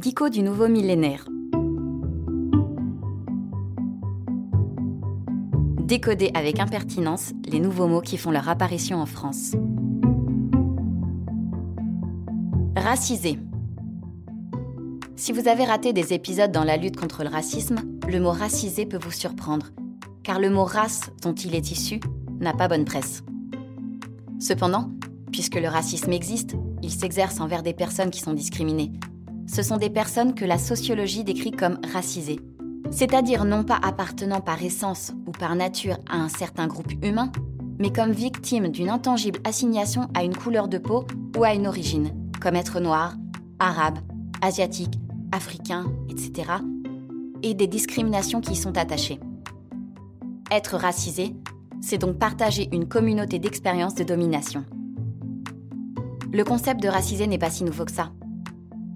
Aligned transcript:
Dico 0.00 0.28
du 0.28 0.42
nouveau 0.42 0.68
millénaire. 0.68 1.24
Décoder 5.82 6.30
avec 6.34 6.60
impertinence 6.60 7.32
les 7.50 7.58
nouveaux 7.58 7.88
mots 7.88 8.00
qui 8.00 8.16
font 8.16 8.30
leur 8.30 8.48
apparition 8.48 8.98
en 8.98 9.06
France. 9.06 9.56
Racisé. 12.76 13.40
Si 15.16 15.32
vous 15.32 15.48
avez 15.48 15.64
raté 15.64 15.92
des 15.92 16.12
épisodes 16.12 16.52
dans 16.52 16.62
la 16.62 16.76
lutte 16.76 16.96
contre 16.96 17.24
le 17.24 17.30
racisme, 17.30 17.78
le 18.06 18.20
mot 18.20 18.30
racisé 18.30 18.86
peut 18.86 19.00
vous 19.02 19.10
surprendre, 19.10 19.70
car 20.22 20.38
le 20.38 20.48
mot 20.48 20.64
race 20.64 21.10
dont 21.22 21.34
il 21.34 21.56
est 21.56 21.72
issu 21.72 21.98
n'a 22.38 22.52
pas 22.52 22.68
bonne 22.68 22.84
presse. 22.84 23.24
Cependant, 24.38 24.92
puisque 25.32 25.56
le 25.56 25.66
racisme 25.66 26.12
existe, 26.12 26.54
il 26.84 26.92
s'exerce 26.92 27.40
envers 27.40 27.64
des 27.64 27.74
personnes 27.74 28.10
qui 28.10 28.20
sont 28.20 28.32
discriminées. 28.32 28.92
Ce 29.50 29.62
sont 29.62 29.78
des 29.78 29.90
personnes 29.90 30.34
que 30.34 30.44
la 30.44 30.58
sociologie 30.58 31.24
décrit 31.24 31.52
comme 31.52 31.78
racisées, 31.92 32.38
c'est-à-dire 32.90 33.46
non 33.46 33.64
pas 33.64 33.80
appartenant 33.82 34.42
par 34.42 34.62
essence 34.62 35.12
ou 35.26 35.30
par 35.30 35.56
nature 35.56 35.96
à 36.08 36.16
un 36.18 36.28
certain 36.28 36.66
groupe 36.66 36.92
humain, 37.02 37.32
mais 37.78 37.90
comme 37.90 38.12
victimes 38.12 38.68
d'une 38.68 38.90
intangible 38.90 39.40
assignation 39.44 40.08
à 40.14 40.22
une 40.22 40.36
couleur 40.36 40.68
de 40.68 40.76
peau 40.76 41.06
ou 41.36 41.44
à 41.44 41.54
une 41.54 41.66
origine, 41.66 42.12
comme 42.42 42.56
être 42.56 42.78
noir, 42.78 43.14
arabe, 43.58 43.98
asiatique, 44.42 44.98
africain, 45.32 45.86
etc., 46.10 46.52
et 47.42 47.54
des 47.54 47.68
discriminations 47.68 48.40
qui 48.40 48.52
y 48.52 48.56
sont 48.56 48.76
attachées. 48.76 49.18
Être 50.50 50.76
racisé, 50.76 51.34
c'est 51.80 51.98
donc 51.98 52.18
partager 52.18 52.68
une 52.72 52.88
communauté 52.88 53.38
d'expériences 53.38 53.94
de 53.94 54.04
domination. 54.04 54.64
Le 56.32 56.42
concept 56.44 56.82
de 56.82 56.88
racisé 56.88 57.26
n'est 57.26 57.38
pas 57.38 57.50
si 57.50 57.64
nouveau 57.64 57.84
que 57.84 57.92
ça. 57.92 58.10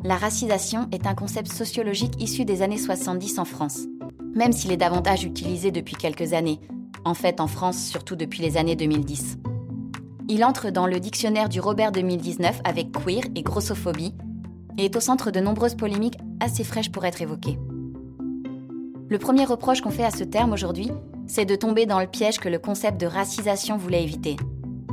La 0.05 0.17
racisation 0.17 0.89
est 0.91 1.07
un 1.07 1.15
concept 1.15 1.53
sociologique 1.53 2.21
issu 2.21 2.45
des 2.45 2.63
années 2.63 2.79
70 2.79 3.39
en 3.39 3.45
France, 3.45 3.83
même 4.35 4.53
s'il 4.53 4.73
est 4.73 4.77
davantage 4.77 5.23
utilisé 5.25 5.71
depuis 5.71 5.95
quelques 5.95 6.33
années, 6.33 6.61
en 7.05 7.15
fait 7.15 7.41
en 7.41 7.47
France 7.47 7.87
surtout 7.87 8.17
depuis 8.17 8.43
les 8.43 8.57
années 8.57 8.75
2010. 8.75 9.39
Il 10.29 10.45
entre 10.45 10.71
dans 10.71 10.89
le 10.89 10.99
dictionnaire 10.99 11.49
du 11.49 11.61
Robert 11.61 11.93
2019 11.93 12.63
avec 12.65 12.91
queer 12.91 13.23
et 13.37 13.43
grossophobie 13.43 14.13
et 14.77 14.87
est 14.87 14.97
au 14.97 15.01
centre 15.01 15.31
de 15.31 15.39
nombreuses 15.39 15.77
polémiques 15.77 16.19
assez 16.41 16.65
fraîches 16.65 16.91
pour 16.91 17.05
être 17.05 17.23
évoquées. 17.23 17.59
Le 19.09 19.19
premier 19.19 19.45
reproche 19.45 19.83
qu'on 19.83 19.91
fait 19.91 20.05
à 20.05 20.11
ce 20.11 20.25
terme 20.25 20.53
aujourd'hui, 20.53 20.91
c'est 21.29 21.45
de 21.45 21.55
tomber 21.55 21.87
dans 21.87 22.01
le 22.01 22.09
piège 22.09 22.41
que 22.41 22.49
le 22.49 22.59
concept 22.59 23.01
de 23.01 23.07
racisation 23.07 23.77
voulait 23.77 24.03
éviter 24.03 24.37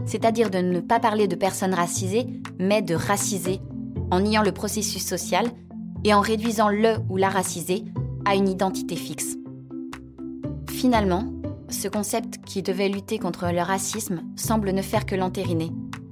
c'est-à-dire 0.09 0.49
de 0.49 0.57
ne 0.57 0.79
pas 0.79 0.99
parler 0.99 1.27
de 1.27 1.35
personnes 1.35 1.73
racisées, 1.73 2.25
mais 2.57 2.81
de 2.81 2.95
raciser, 2.95 3.61
en 4.11 4.21
niant 4.21 4.43
le 4.43 4.51
processus 4.51 5.05
social 5.05 5.47
et 6.03 6.13
en 6.13 6.21
réduisant 6.21 6.69
le 6.69 6.97
ou 7.09 7.17
la 7.17 7.29
racisé 7.29 7.83
à 8.25 8.35
une 8.35 8.47
identité 8.47 8.95
fixe. 8.95 9.35
Finalement, 10.69 11.25
ce 11.69 11.87
concept 11.87 12.43
qui 12.45 12.63
devait 12.63 12.89
lutter 12.89 13.19
contre 13.19 13.47
le 13.51 13.61
racisme 13.61 14.21
semble 14.35 14.71
ne 14.71 14.81
faire 14.81 15.05
que 15.05 15.15
l'entériner, 15.15 15.71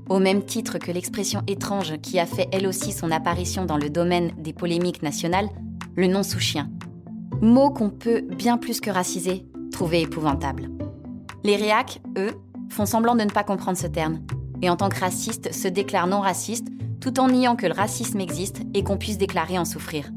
au 0.09 0.19
même 0.19 0.43
titre 0.43 0.77
que 0.77 0.91
l'expression 0.91 1.41
étrange 1.47 1.97
qui 2.01 2.19
a 2.19 2.25
fait 2.25 2.47
elle 2.51 2.67
aussi 2.67 2.91
son 2.91 3.11
apparition 3.11 3.65
dans 3.65 3.77
le 3.77 3.89
domaine 3.89 4.31
des 4.37 4.53
polémiques 4.53 5.03
nationales, 5.03 5.49
le 5.95 6.07
nom 6.07 6.23
sous 6.23 6.39
chien. 6.39 6.69
Mot 7.41 7.71
qu'on 7.71 7.89
peut, 7.89 8.21
bien 8.21 8.57
plus 8.57 8.79
que 8.79 8.89
raciser, 8.89 9.45
trouver 9.71 10.01
épouvantable. 10.01 10.69
Les 11.43 11.55
réacs, 11.55 12.01
eux, 12.17 12.35
font 12.69 12.85
semblant 12.85 13.15
de 13.15 13.23
ne 13.23 13.29
pas 13.29 13.43
comprendre 13.43 13.77
ce 13.77 13.87
terme, 13.87 14.19
et 14.61 14.69
en 14.69 14.75
tant 14.75 14.89
que 14.89 14.99
racistes 14.99 15.53
se 15.53 15.67
déclarent 15.67 16.07
non 16.07 16.19
racistes 16.19 16.66
tout 17.07 17.21
en 17.21 17.29
niant 17.29 17.55
que 17.55 17.65
le 17.65 17.73
racisme 17.73 18.19
existe 18.19 18.63
et 18.73 18.83
qu'on 18.83 18.97
puisse 18.97 19.17
déclarer 19.17 19.57
en 19.57 19.63
souffrir. 19.63 20.11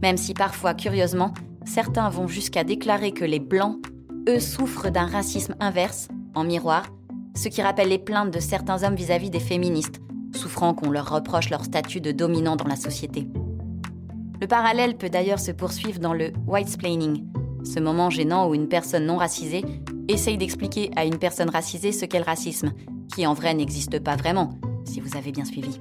Même 0.00 0.16
si 0.16 0.32
parfois, 0.32 0.72
curieusement, 0.72 1.34
certains 1.64 2.08
vont 2.08 2.28
jusqu'à 2.28 2.62
déclarer 2.62 3.10
que 3.10 3.24
les 3.24 3.40
blancs, 3.40 3.84
eux, 4.28 4.38
souffrent 4.38 4.92
d'un 4.92 5.06
racisme 5.06 5.56
inverse, 5.58 6.06
en 6.36 6.44
miroir, 6.44 6.84
ce 7.34 7.48
qui 7.48 7.62
rappelle 7.62 7.88
les 7.88 7.98
plaintes 7.98 8.32
de 8.32 8.38
certains 8.38 8.84
hommes 8.84 8.94
vis-à-vis 8.94 9.30
des 9.30 9.40
féministes, 9.40 10.00
souffrant 10.32 10.72
qu'on 10.72 10.92
leur 10.92 11.10
reproche 11.10 11.50
leur 11.50 11.64
statut 11.64 12.00
de 12.00 12.12
dominant 12.12 12.54
dans 12.54 12.68
la 12.68 12.76
société. 12.76 13.26
Le 14.40 14.46
parallèle 14.46 14.96
peut 14.96 15.10
d'ailleurs 15.10 15.40
se 15.40 15.50
poursuivre 15.50 15.98
dans 15.98 16.14
le 16.14 16.32
white-splaining, 16.46 17.26
ce 17.64 17.80
moment 17.80 18.08
gênant 18.08 18.48
où 18.48 18.54
une 18.54 18.68
personne 18.68 19.06
non 19.06 19.16
racisée 19.16 19.64
essaye 20.06 20.38
d'expliquer 20.38 20.92
à 20.94 21.06
une 21.06 21.18
personne 21.18 21.50
racisée 21.50 21.90
ce 21.90 22.04
qu'est 22.04 22.20
le 22.20 22.24
racisme, 22.24 22.70
qui 23.12 23.26
en 23.26 23.34
vrai 23.34 23.52
n'existe 23.52 23.98
pas 23.98 24.14
vraiment, 24.14 24.50
si 24.84 25.00
vous 25.00 25.16
avez 25.16 25.32
bien 25.32 25.44
suivi. 25.44 25.80